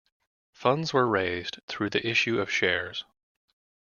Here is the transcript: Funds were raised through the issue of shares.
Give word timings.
Funds 0.53 0.93
were 0.93 1.05
raised 1.05 1.59
through 1.67 1.91
the 1.91 2.07
issue 2.07 2.39
of 2.39 2.49
shares. 2.51 3.03